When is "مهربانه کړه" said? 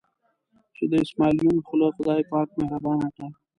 2.59-3.27